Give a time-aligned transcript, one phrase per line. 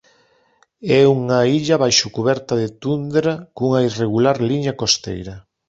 [0.99, 5.35] É unha illa baixa cuberta de tundra cunha irregular liña costeira.